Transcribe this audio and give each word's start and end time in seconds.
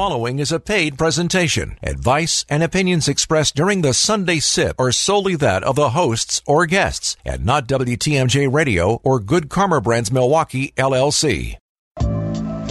following 0.00 0.38
is 0.38 0.50
a 0.50 0.58
paid 0.58 0.96
presentation. 0.96 1.76
Advice 1.82 2.46
and 2.48 2.62
opinions 2.62 3.06
expressed 3.06 3.54
during 3.54 3.82
the 3.82 3.92
Sunday 3.92 4.38
Sip 4.38 4.80
are 4.80 4.92
solely 4.92 5.36
that 5.36 5.62
of 5.62 5.76
the 5.76 5.90
hosts 5.90 6.40
or 6.46 6.64
guests 6.64 7.18
and 7.22 7.44
not 7.44 7.68
WTMJ 7.68 8.50
Radio 8.50 8.98
or 9.04 9.20
Good 9.20 9.50
Karma 9.50 9.78
Brands 9.78 10.10
Milwaukee, 10.10 10.72
LLC. 10.78 11.58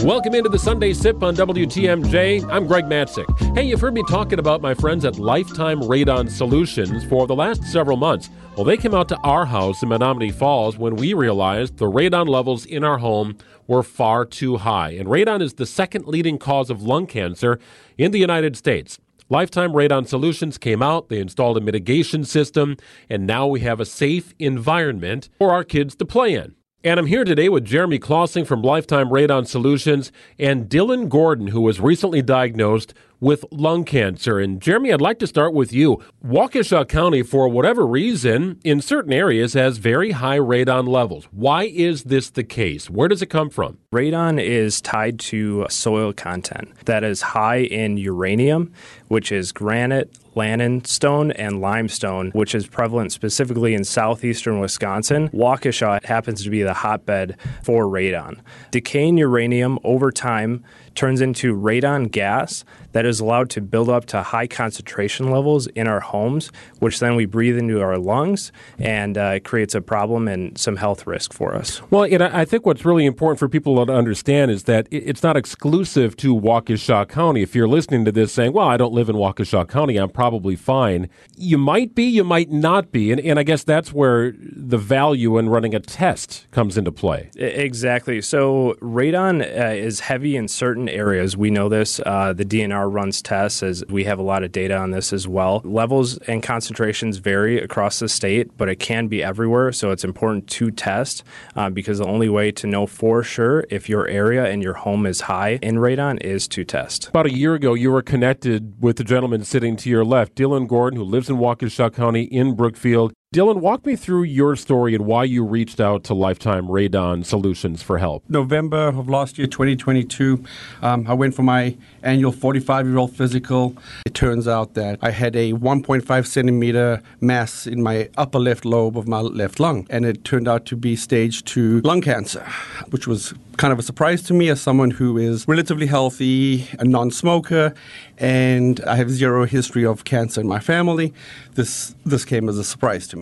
Welcome 0.04 0.34
into 0.34 0.50
the 0.50 0.58
Sunday 0.58 0.94
Sip 0.94 1.22
on 1.22 1.36
WTMJ. 1.36 2.50
I'm 2.50 2.66
Greg 2.66 2.86
Matzek. 2.86 3.28
Hey, 3.56 3.64
you've 3.68 3.82
heard 3.82 3.94
me 3.94 4.02
talking 4.10 4.40
about 4.40 4.62
my 4.62 4.74
friends 4.74 5.06
at 5.06 5.20
Lifetime 5.20 5.82
Radon 5.82 6.32
Solutions 6.32 7.06
for 7.06 7.28
the 7.28 7.36
last 7.36 7.64
several 7.66 7.98
months. 7.98 8.30
Well, 8.60 8.66
they 8.66 8.76
came 8.76 8.94
out 8.94 9.08
to 9.08 9.18
our 9.20 9.46
house 9.46 9.82
in 9.82 9.88
Menomonee 9.88 10.34
Falls 10.34 10.78
when 10.78 10.98
we 10.98 11.14
realized 11.14 11.78
the 11.78 11.90
radon 11.90 12.28
levels 12.28 12.66
in 12.66 12.84
our 12.84 12.98
home 12.98 13.38
were 13.68 13.84
far 13.84 14.26
too 14.26 14.58
high. 14.58 14.90
And 14.90 15.08
radon 15.08 15.42
is 15.42 15.54
the 15.54 15.66
second 15.66 16.08
leading 16.08 16.38
cause 16.38 16.70
of 16.70 16.84
lung 16.84 17.08
cancer 17.08 17.58
in 17.98 18.12
the 18.12 18.20
United 18.20 18.58
States. 18.58 19.00
Lifetime 19.30 19.72
Radon 19.72 20.06
Solutions 20.06 20.58
came 20.58 20.84
out, 20.84 21.08
they 21.08 21.20
installed 21.22 21.56
a 21.56 21.62
mitigation 21.62 22.26
system, 22.26 22.76
and 23.10 23.26
now 23.26 23.48
we 23.48 23.62
have 23.62 23.80
a 23.80 23.86
safe 23.86 24.34
environment 24.40 25.30
for 25.38 25.52
our 25.52 25.64
kids 25.64 25.96
to 25.96 26.04
play 26.04 26.34
in. 26.34 26.54
And 26.84 27.00
I'm 27.00 27.08
here 27.08 27.24
today 27.24 27.48
with 27.48 27.64
Jeremy 27.64 28.00
Clausing 28.00 28.44
from 28.44 28.62
Lifetime 28.62 29.08
Radon 29.08 29.48
Solutions 29.48 30.12
and 30.38 30.68
Dylan 30.68 31.08
Gordon, 31.08 31.48
who 31.48 31.62
was 31.62 31.80
recently 31.80 32.22
diagnosed 32.22 32.94
with 33.20 33.46
lung 33.52 33.84
cancer. 33.84 34.40
And 34.40 34.62
Jeremy, 34.62 34.94
I'd 34.94 35.02
like 35.02 35.20
to 35.20 35.28
start 35.28 35.54
with 35.54 35.74
you. 35.74 36.02
Waukesha 36.26 36.88
County, 36.88 37.24
for 37.24 37.48
whatever 37.48 37.86
reason, 37.86 38.60
in 38.64 38.82
certain 38.82 39.14
areas 39.14 39.54
has 39.54 39.78
very 39.78 40.12
high 40.12 40.40
radon 40.40 40.88
levels. 40.88 41.26
Why 41.32 41.66
is 41.66 42.04
this 42.06 42.30
the 42.30 42.44
case? 42.44 42.90
Where 42.90 43.08
does 43.08 43.22
it 43.22 43.28
come 43.28 43.50
from? 43.50 43.78
Radon 43.94 44.42
is 44.42 44.82
tied 44.82 45.20
to 45.20 45.66
soil 45.70 46.14
content 46.14 46.74
that 46.86 47.04
is 47.04 47.22
high 47.22 47.60
in 47.60 47.98
uranium, 47.98 48.72
which 49.08 49.32
is 49.32 49.52
granite, 49.52 50.18
Lannon 50.40 50.86
stone 50.86 51.32
and 51.32 51.60
limestone, 51.60 52.32
which 52.32 52.56
is 52.56 52.66
prevalent 52.66 53.12
specifically 53.12 53.74
in 53.74 53.84
southeastern 53.84 54.62
Wisconsin. 54.62 55.28
Waukesha 55.30 56.02
happens 56.06 56.46
to 56.46 56.50
be 56.50 56.64
the 56.64 56.74
hotbed 56.74 57.36
for 57.62 57.86
radon. 57.86 58.40
Decaying 58.72 59.18
uranium 59.18 59.80
over 59.84 60.12
time 60.12 60.64
turns 60.96 61.22
into 61.22 61.56
radon 61.56 62.10
gas 62.10 62.64
that 62.92 63.06
is 63.06 63.20
allowed 63.20 63.50
to 63.50 63.62
build 63.62 63.90
up 63.90 64.06
to 64.06 64.22
high 64.22 64.48
concentration 64.48 65.30
levels 65.30 65.68
in 65.68 65.88
our 65.88 66.00
homes, 66.00 66.52
which 66.80 67.00
then 67.00 67.16
we 67.16 67.26
breathe 67.26 67.58
into 67.58 67.82
our 67.82 67.98
lungs, 67.98 68.52
and 68.80 69.18
uh, 69.18 69.40
creates 69.42 69.76
a 69.76 69.82
problem 69.82 70.28
and 70.28 70.58
some 70.58 70.78
health 70.78 71.06
risk 71.06 71.34
for 71.34 71.54
us. 71.54 71.82
Well, 71.92 72.08
I 72.22 72.46
think 72.46 72.66
what's 72.66 72.86
really 72.86 73.06
important 73.06 73.40
for 73.40 73.48
people 73.48 73.86
to 73.86 73.92
understand 73.92 74.52
is 74.52 74.64
that 74.64 74.88
it's 74.92 75.24
not 75.24 75.38
exclusive 75.38 76.16
to 76.18 76.36
Waukesha 76.36 77.08
County. 77.10 77.42
If 77.42 77.56
you're 77.56 77.68
listening 77.68 78.06
to 78.06 78.12
this 78.12 78.34
saying, 78.34 78.54
well, 78.54 78.68
I 78.68 78.78
don't 78.78 78.94
live 78.94 79.10
in 79.10 79.16
Waukesha 79.16 79.68
County, 79.68 79.98
I'm 79.98 80.10
probably 80.10 80.29
fine, 80.56 81.10
you 81.36 81.58
might 81.58 81.96
be, 81.96 82.04
you 82.04 82.24
might 82.24 82.52
not 82.52 82.92
be. 82.92 83.12
And, 83.12 83.22
and 83.22 83.40
I 83.40 83.44
guess 83.44 83.64
that's 83.64 83.94
where 83.94 84.34
the 84.38 84.78
value 84.78 85.38
in 85.38 85.50
running 85.50 85.74
a 85.74 85.80
test 85.80 86.48
comes 86.52 86.78
into 86.78 86.92
play. 86.92 87.32
Exactly. 87.36 88.22
So 88.22 88.76
radon 88.82 89.42
uh, 89.42 89.74
is 89.74 90.02
heavy 90.02 90.36
in 90.36 90.48
certain 90.48 90.90
areas. 90.90 91.36
We 91.38 91.50
know 91.50 91.70
this. 91.70 92.00
Uh, 92.06 92.34
the 92.34 92.46
DNR 92.46 92.92
runs 92.92 93.22
tests 93.22 93.64
as 93.64 93.84
we 93.88 94.04
have 94.04 94.20
a 94.20 94.24
lot 94.24 94.44
of 94.44 94.52
data 94.52 94.78
on 94.78 94.92
this 94.92 95.14
as 95.14 95.28
well. 95.28 95.62
Levels 95.64 96.18
and 96.20 96.44
concentrations 96.44 97.18
vary 97.18 97.60
across 97.60 98.00
the 98.00 98.10
state, 98.10 98.58
but 98.58 98.70
it 98.70 98.78
can 98.78 99.08
be 99.08 99.24
everywhere. 99.24 99.72
So 99.72 99.92
it's 99.92 100.04
important 100.04 100.48
to 100.48 100.72
test 100.72 101.24
uh, 101.56 101.70
because 101.70 102.00
the 102.00 102.06
only 102.06 102.30
way 102.30 102.52
to 102.52 102.68
know 102.68 102.86
for 102.86 103.24
sure 103.24 103.66
if 103.70 103.88
your 103.88 104.08
area 104.08 104.46
and 104.46 104.62
your 104.62 104.74
home 104.74 105.06
is 105.06 105.22
high 105.22 105.60
in 105.62 105.76
radon 105.76 106.22
is 106.22 106.48
to 106.50 106.64
test. 106.64 107.08
About 107.08 107.26
a 107.26 107.34
year 107.34 107.54
ago, 107.56 107.74
you 107.74 107.92
were 107.92 108.02
connected 108.02 108.82
with 108.82 108.98
the 108.98 109.04
gentleman 109.04 109.44
sitting 109.44 109.76
to 109.78 109.90
your 109.90 110.04
left, 110.04 110.19
Dylan 110.26 110.68
Gordon, 110.68 110.98
who 111.00 111.06
lives 111.06 111.30
in 111.30 111.38
Waukesha 111.38 111.94
County 111.94 112.24
in 112.24 112.56
Brookfield. 112.56 113.14
Dylan, 113.32 113.58
walk 113.58 113.86
me 113.86 113.96
through 113.96 114.24
your 114.24 114.56
story 114.56 114.96
and 114.96 115.06
why 115.06 115.24
you 115.24 115.46
reached 115.46 115.80
out 115.80 116.04
to 116.06 116.16
Lifetime 116.16 116.66
Radon 116.66 117.24
Solutions 117.24 117.84
for 117.84 118.00
help. 118.00 118.24
November 118.28 118.88
of 118.88 119.08
last 119.08 119.38
year, 119.38 119.46
2022, 119.46 120.44
um, 120.82 121.06
I 121.08 121.14
went 121.14 121.36
for 121.36 121.44
my 121.44 121.78
annual 122.02 122.32
45 122.32 122.88
year 122.88 122.98
old 122.98 123.16
physical. 123.16 123.78
It 124.04 124.16
turns 124.16 124.48
out 124.48 124.74
that 124.74 124.98
I 125.04 125.12
had 125.12 125.36
a 125.36 125.54
1.5 125.54 126.26
centimeter 126.26 127.04
mass 127.22 127.68
in 127.68 127.84
my 127.84 128.10
upper 128.18 128.40
left 128.40 128.66
lobe 128.66 128.98
of 128.98 129.08
my 129.08 129.20
left 129.20 129.60
lung, 129.60 129.86
and 129.92 130.08
it 130.08 130.24
turned 130.24 130.48
out 130.48 130.66
to 130.66 130.76
be 130.76 130.96
stage 130.96 131.44
2 131.44 131.82
lung 131.82 132.02
cancer, 132.02 132.44
which 132.90 133.06
was 133.06 133.36
kind 133.58 133.72
of 133.72 133.78
a 133.78 133.84
surprise 133.84 134.24
to 134.24 134.34
me 134.34 134.50
as 134.50 134.60
someone 134.60 134.90
who 134.90 135.20
is 135.20 135.48
relatively 135.48 135.86
healthy, 135.86 136.68
a 136.80 136.84
non 136.84 137.12
smoker, 137.12 137.76
and 138.18 138.80
I 138.88 138.96
have 138.96 139.12
zero 139.12 139.46
history 139.46 139.86
of 139.86 140.04
cancer 140.04 140.42
in 140.42 140.48
my 140.48 140.60
family. 140.60 141.14
This, 141.54 141.94
this 142.06 142.26
came 142.26 142.50
as 142.50 142.58
a 142.58 142.64
surprise 142.64 143.08
to 143.10 143.18
me 143.18 143.19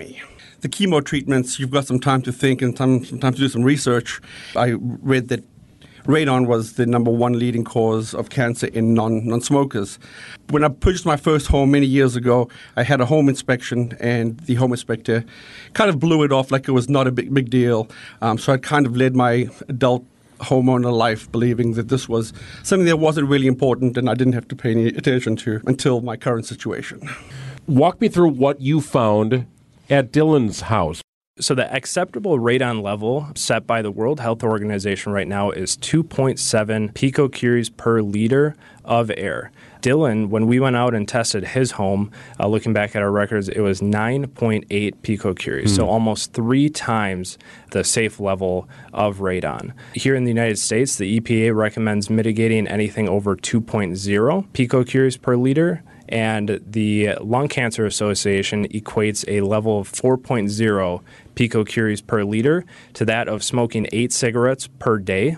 the 0.61 0.69
chemo 0.69 1.03
treatments, 1.03 1.59
you've 1.59 1.71
got 1.71 1.85
some 1.85 1.99
time 1.99 2.21
to 2.23 2.31
think 2.31 2.61
and 2.61 2.77
some, 2.77 3.05
some 3.05 3.19
time 3.19 3.33
to 3.33 3.39
do 3.39 3.49
some 3.49 3.63
research. 3.63 4.19
I 4.55 4.71
read 4.79 5.29
that 5.29 5.43
radon 6.05 6.47
was 6.47 6.73
the 6.73 6.85
number 6.85 7.11
one 7.11 7.37
leading 7.37 7.63
cause 7.63 8.13
of 8.13 8.29
cancer 8.29 8.67
in 8.67 8.93
non 8.93 9.27
non 9.27 9.41
smokers. 9.41 9.99
When 10.49 10.63
I 10.63 10.69
purchased 10.69 11.05
my 11.05 11.17
first 11.17 11.47
home 11.47 11.71
many 11.71 11.85
years 11.85 12.15
ago, 12.15 12.49
I 12.75 12.83
had 12.83 13.01
a 13.01 13.05
home 13.05 13.29
inspection, 13.29 13.95
and 13.99 14.39
the 14.41 14.55
home 14.55 14.71
inspector 14.71 15.25
kind 15.73 15.89
of 15.89 15.99
blew 15.99 16.23
it 16.23 16.31
off 16.31 16.51
like 16.51 16.67
it 16.67 16.71
was 16.71 16.89
not 16.89 17.07
a 17.07 17.11
big 17.11 17.33
big 17.33 17.49
deal. 17.49 17.89
Um, 18.21 18.37
so 18.37 18.53
I 18.53 18.57
kind 18.57 18.85
of 18.85 18.95
led 18.95 19.15
my 19.15 19.49
adult 19.67 20.05
homeowner 20.39 20.95
life 20.95 21.31
believing 21.31 21.73
that 21.73 21.89
this 21.89 22.07
was 22.07 22.31
something 22.61 22.85
that 22.85 22.97
wasn't 22.97 23.27
really 23.27 23.47
important 23.47 23.97
and 23.97 24.07
I 24.07 24.13
didn't 24.13 24.33
have 24.33 24.47
to 24.49 24.55
pay 24.55 24.69
any 24.69 24.85
attention 24.89 25.35
to 25.37 25.61
until 25.65 26.01
my 26.01 26.15
current 26.15 26.45
situation. 26.45 27.09
Walk 27.65 27.99
me 27.99 28.07
through 28.07 28.29
what 28.29 28.61
you 28.61 28.79
found 28.79 29.47
at 29.89 30.11
Dylan's 30.11 30.61
house. 30.61 31.01
So, 31.39 31.53
the 31.53 31.71
acceptable 31.71 32.39
radon 32.39 32.81
level 32.81 33.27
set 33.35 33.67
by 33.67 33.83
the 33.83 33.91
World 33.91 34.19
Health 34.19 34.43
Organization 34.43 35.11
right 35.11 35.27
now 35.27 35.51
is 35.51 35.77
2.7 35.77 36.93
picocuries 36.93 37.75
per 37.75 38.01
liter 38.01 38.55
of 38.87 39.11
air. 39.15 39.51
Dylan, 39.81 40.29
when 40.29 40.47
we 40.47 40.59
went 40.59 40.75
out 40.75 40.95
and 40.95 41.07
tested 41.07 41.43
his 41.49 41.71
home, 41.71 42.11
uh, 42.39 42.47
looking 42.47 42.73
back 42.73 42.95
at 42.95 43.03
our 43.03 43.11
records, 43.11 43.47
it 43.49 43.59
was 43.59 43.81
9.8 43.81 44.65
picocuries, 45.03 45.65
mm. 45.65 45.75
so 45.75 45.83
hmm. 45.83 45.89
almost 45.89 46.33
three 46.33 46.69
times 46.69 47.37
the 47.71 47.83
safe 47.83 48.19
level 48.19 48.67
of 48.93 49.17
radon. 49.17 49.73
Here 49.93 50.15
in 50.15 50.23
the 50.23 50.31
United 50.31 50.57
States, 50.57 50.95
the 50.95 51.19
EPA 51.19 51.55
recommends 51.55 52.09
mitigating 52.09 52.67
anything 52.67 53.07
over 53.07 53.35
2.0 53.35 54.47
picocuries 54.53 55.21
per 55.21 55.35
liter 55.35 55.83
and 56.09 56.61
the 56.65 57.15
Lung 57.19 57.49
Cancer 57.49 57.85
Association 57.85 58.65
equates 58.69 59.25
a 59.27 59.41
level 59.41 59.79
of 59.79 59.91
4.0 59.91 61.01
picocuries 61.35 62.05
per 62.05 62.23
liter 62.23 62.65
to 62.93 63.05
that 63.05 63.27
of 63.27 63.43
smoking 63.43 63.87
eight 63.91 64.13
cigarettes 64.13 64.67
per 64.79 64.99
day 64.99 65.35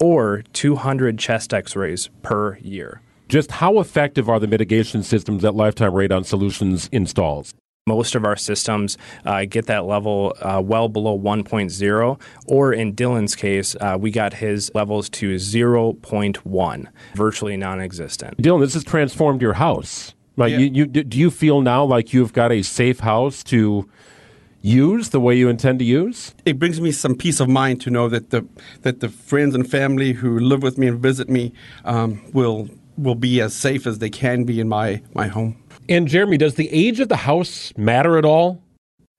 or 0.00 0.42
200 0.52 1.18
chest 1.18 1.54
x 1.54 1.76
rays 1.76 2.10
per 2.22 2.56
year. 2.58 3.00
Just 3.28 3.52
how 3.52 3.78
effective 3.78 4.28
are 4.28 4.40
the 4.40 4.48
mitigation 4.48 5.04
systems 5.04 5.42
that 5.42 5.54
Lifetime 5.54 5.92
Radon 5.92 6.26
Solutions 6.26 6.88
installs? 6.90 7.54
Most 7.86 8.14
of 8.14 8.24
our 8.24 8.36
systems 8.36 8.98
uh, 9.24 9.44
get 9.46 9.66
that 9.66 9.84
level 9.84 10.34
uh, 10.40 10.60
well 10.64 10.88
below 10.88 11.18
1.0, 11.18 12.20
or 12.46 12.72
in 12.72 12.94
Dylan's 12.94 13.34
case, 13.34 13.74
uh, 13.80 13.96
we 13.98 14.10
got 14.10 14.34
his 14.34 14.70
levels 14.74 15.08
to 15.10 15.36
0.1, 15.36 16.86
virtually 17.14 17.56
non 17.56 17.80
existent. 17.80 18.36
Dylan, 18.38 18.60
this 18.60 18.74
has 18.74 18.84
transformed 18.84 19.40
your 19.40 19.54
house. 19.54 20.14
Like, 20.36 20.52
yeah. 20.52 20.58
you, 20.58 20.66
you, 20.66 20.86
do 20.86 21.18
you 21.18 21.30
feel 21.30 21.60
now 21.62 21.84
like 21.84 22.12
you've 22.12 22.32
got 22.32 22.52
a 22.52 22.62
safe 22.62 23.00
house 23.00 23.42
to 23.44 23.88
use 24.62 25.10
the 25.10 25.20
way 25.20 25.34
you 25.34 25.48
intend 25.48 25.78
to 25.78 25.84
use? 25.84 26.34
It 26.44 26.58
brings 26.58 26.80
me 26.80 26.92
some 26.92 27.14
peace 27.14 27.40
of 27.40 27.48
mind 27.48 27.80
to 27.82 27.90
know 27.90 28.08
that 28.08 28.30
the 28.30 28.46
that 28.82 29.00
the 29.00 29.08
friends 29.08 29.54
and 29.54 29.68
family 29.68 30.12
who 30.12 30.38
live 30.38 30.62
with 30.62 30.78
me 30.78 30.88
and 30.88 30.98
visit 30.98 31.28
me 31.28 31.52
um, 31.84 32.22
will 32.32 32.68
will 32.96 33.14
be 33.14 33.40
as 33.40 33.54
safe 33.54 33.86
as 33.86 33.98
they 33.98 34.10
can 34.10 34.44
be 34.44 34.60
in 34.60 34.68
my 34.68 35.02
my 35.14 35.28
home. 35.28 35.56
And 35.88 36.06
Jeremy, 36.06 36.36
does 36.36 36.54
the 36.54 36.70
age 36.72 37.00
of 37.00 37.08
the 37.08 37.16
house 37.16 37.72
matter 37.76 38.16
at 38.16 38.24
all? 38.24 38.62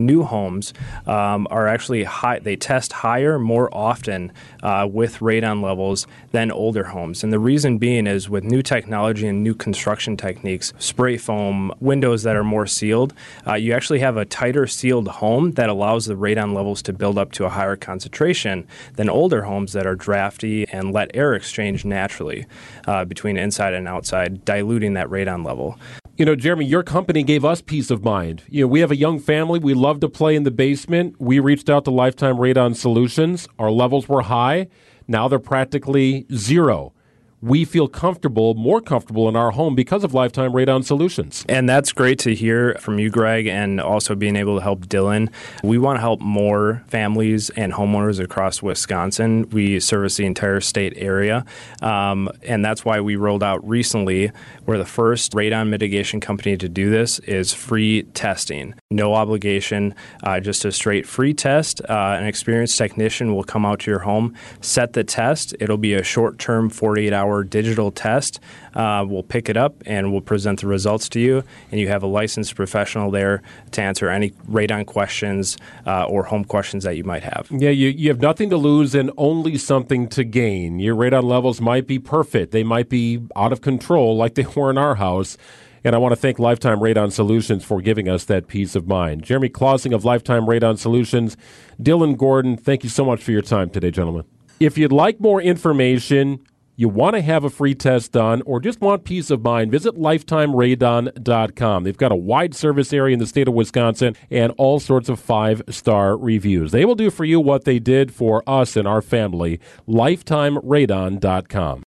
New 0.05 0.23
homes 0.23 0.73
um, 1.07 1.47
are 1.49 1.67
actually 1.67 2.03
high, 2.03 2.39
they 2.39 2.55
test 2.55 2.91
higher 2.91 3.39
more 3.39 3.73
often 3.73 4.31
uh, 4.63 4.87
with 4.91 5.19
radon 5.19 5.63
levels 5.63 6.07
than 6.31 6.51
older 6.51 6.85
homes. 6.85 7.23
And 7.23 7.31
the 7.31 7.39
reason 7.39 7.77
being 7.77 8.07
is 8.07 8.29
with 8.29 8.43
new 8.43 8.61
technology 8.61 9.27
and 9.27 9.43
new 9.43 9.53
construction 9.53 10.17
techniques, 10.17 10.73
spray 10.79 11.17
foam, 11.17 11.73
windows 11.79 12.23
that 12.23 12.35
are 12.35 12.43
more 12.43 12.67
sealed, 12.67 13.13
uh, 13.47 13.53
you 13.53 13.73
actually 13.73 13.99
have 13.99 14.17
a 14.17 14.25
tighter 14.25 14.67
sealed 14.67 15.07
home 15.07 15.51
that 15.51 15.69
allows 15.69 16.05
the 16.05 16.15
radon 16.15 16.53
levels 16.53 16.81
to 16.83 16.93
build 16.93 17.17
up 17.17 17.31
to 17.33 17.45
a 17.45 17.49
higher 17.49 17.75
concentration 17.75 18.67
than 18.95 19.09
older 19.09 19.43
homes 19.43 19.73
that 19.73 19.85
are 19.85 19.95
drafty 19.95 20.67
and 20.69 20.91
let 20.91 21.15
air 21.15 21.33
exchange 21.33 21.85
naturally 21.85 22.45
uh, 22.87 23.05
between 23.05 23.37
inside 23.37 23.73
and 23.73 23.87
outside, 23.87 24.43
diluting 24.45 24.93
that 24.93 25.07
radon 25.07 25.45
level. 25.45 25.77
You 26.21 26.25
know, 26.25 26.35
Jeremy, 26.35 26.65
your 26.65 26.83
company 26.83 27.23
gave 27.23 27.43
us 27.43 27.61
peace 27.61 27.89
of 27.89 28.03
mind. 28.03 28.43
You 28.47 28.61
know, 28.61 28.67
we 28.67 28.81
have 28.81 28.91
a 28.91 28.95
young 28.95 29.19
family. 29.19 29.57
We 29.57 29.73
love 29.73 30.01
to 30.01 30.07
play 30.07 30.35
in 30.35 30.43
the 30.43 30.51
basement. 30.51 31.15
We 31.17 31.39
reached 31.39 31.67
out 31.67 31.83
to 31.85 31.89
Lifetime 31.89 32.35
Radon 32.35 32.75
Solutions. 32.75 33.47
Our 33.57 33.71
levels 33.71 34.07
were 34.07 34.21
high. 34.21 34.67
Now 35.07 35.27
they're 35.27 35.39
practically 35.39 36.27
zero. 36.31 36.93
We 37.41 37.65
feel 37.65 37.87
comfortable, 37.87 38.53
more 38.53 38.81
comfortable 38.81 39.27
in 39.27 39.35
our 39.35 39.51
home 39.51 39.75
because 39.75 40.03
of 40.03 40.13
Lifetime 40.13 40.53
Radon 40.53 40.83
Solutions. 40.83 41.43
And 41.49 41.67
that's 41.67 41.91
great 41.91 42.19
to 42.19 42.35
hear 42.35 42.75
from 42.79 42.99
you, 42.99 43.09
Greg, 43.09 43.47
and 43.47 43.81
also 43.81 44.15
being 44.15 44.35
able 44.35 44.57
to 44.57 44.63
help 44.63 44.85
Dylan. 44.85 45.31
We 45.63 45.77
want 45.77 45.97
to 45.97 46.01
help 46.01 46.21
more 46.21 46.83
families 46.87 47.49
and 47.51 47.73
homeowners 47.73 48.19
across 48.19 48.61
Wisconsin. 48.61 49.49
We 49.49 49.79
service 49.79 50.17
the 50.17 50.25
entire 50.25 50.61
state 50.61 50.93
area, 50.95 51.45
um, 51.81 52.29
and 52.43 52.63
that's 52.63 52.85
why 52.85 53.01
we 53.01 53.15
rolled 53.15 53.43
out 53.43 53.67
recently. 53.67 54.31
We're 54.65 54.77
the 54.77 54.85
first 54.85 55.33
radon 55.33 55.69
mitigation 55.69 56.19
company 56.19 56.57
to 56.57 56.69
do 56.69 56.89
this. 56.89 57.19
Is 57.19 57.53
free 57.53 58.03
testing, 58.13 58.75
no 58.91 59.13
obligation, 59.13 59.95
uh, 60.23 60.39
just 60.39 60.65
a 60.65 60.71
straight 60.71 61.07
free 61.07 61.33
test. 61.33 61.81
Uh, 61.81 62.17
an 62.19 62.25
experienced 62.25 62.77
technician 62.77 63.33
will 63.33 63.43
come 63.43 63.65
out 63.65 63.79
to 63.81 63.91
your 63.91 64.01
home, 64.01 64.35
set 64.59 64.93
the 64.93 65.03
test. 65.03 65.55
It'll 65.59 65.77
be 65.77 65.93
a 65.93 66.03
short-term, 66.03 66.69
48-hour 66.69 67.45
digital 67.45 67.91
test. 67.91 68.39
Uh, 68.73 69.05
we'll 69.07 69.23
pick 69.23 69.49
it 69.49 69.57
up 69.57 69.81
and 69.85 70.11
we'll 70.11 70.21
present 70.21 70.61
the 70.61 70.67
results 70.67 71.09
to 71.09 71.19
you, 71.19 71.43
and 71.71 71.79
you 71.79 71.87
have 71.87 72.03
a 72.03 72.07
licensed 72.07 72.55
professional 72.55 73.11
there 73.11 73.41
to 73.71 73.81
answer 73.81 74.09
any 74.09 74.31
radon 74.49 74.85
questions 74.85 75.57
uh, 75.85 76.03
or 76.05 76.23
home 76.23 76.45
questions 76.45 76.83
that 76.83 76.95
you 76.95 77.03
might 77.03 77.23
have. 77.23 77.47
Yeah, 77.49 77.69
you, 77.69 77.89
you 77.89 78.09
have 78.09 78.21
nothing 78.21 78.49
to 78.49 78.57
lose 78.57 78.93
and 78.95 79.11
only 79.17 79.57
something 79.57 80.07
to 80.09 80.23
gain. 80.23 80.79
Your 80.79 80.95
radon 80.95 81.23
levels 81.23 81.61
might 81.61 81.87
be 81.87 81.99
perfect, 81.99 82.51
they 82.51 82.63
might 82.63 82.89
be 82.89 83.21
out 83.35 83.51
of 83.51 83.61
control 83.61 84.15
like 84.15 84.35
they 84.35 84.43
were 84.55 84.69
in 84.69 84.77
our 84.77 84.95
house. 84.95 85.37
And 85.83 85.95
I 85.95 85.97
want 85.97 86.11
to 86.11 86.15
thank 86.15 86.39
Lifetime 86.39 86.79
Radon 86.79 87.11
Solutions 87.11 87.63
for 87.63 87.81
giving 87.81 88.07
us 88.07 88.25
that 88.25 88.47
peace 88.47 88.75
of 88.75 88.87
mind. 88.87 89.23
Jeremy 89.23 89.49
Clausing 89.49 89.93
of 89.93 90.05
Lifetime 90.05 90.43
Radon 90.43 90.77
Solutions, 90.77 91.35
Dylan 91.81 92.17
Gordon, 92.17 92.57
thank 92.57 92.83
you 92.83 92.89
so 92.89 93.03
much 93.03 93.23
for 93.23 93.31
your 93.31 93.41
time 93.41 93.69
today, 93.69 93.91
gentlemen. 93.91 94.25
If 94.59 94.77
you'd 94.77 94.91
like 94.91 95.19
more 95.19 95.41
information, 95.41 96.45
you 96.75 96.89
want 96.89 97.15
to 97.15 97.21
have 97.21 97.43
a 97.43 97.49
free 97.49 97.75
test 97.75 98.11
done, 98.11 98.41
or 98.45 98.59
just 98.59 98.81
want 98.81 99.03
peace 99.03 99.29
of 99.29 99.43
mind, 99.43 99.71
visit 99.71 99.95
lifetimeradon.com. 99.95 101.83
They've 101.83 101.97
got 101.97 102.11
a 102.11 102.15
wide 102.15 102.55
service 102.55 102.91
area 102.91 103.13
in 103.13 103.19
the 103.19 103.27
state 103.27 103.47
of 103.47 103.53
Wisconsin 103.53 104.15
and 104.29 104.51
all 104.57 104.79
sorts 104.79 105.09
of 105.09 105.19
five 105.19 105.61
star 105.69 106.17
reviews. 106.17 106.71
They 106.71 106.85
will 106.85 106.95
do 106.95 107.11
for 107.11 107.23
you 107.23 107.39
what 107.39 107.65
they 107.65 107.77
did 107.79 108.13
for 108.13 108.41
us 108.47 108.75
and 108.75 108.87
our 108.87 109.01
family. 109.01 109.59
Lifetimeradon.com. 109.87 111.79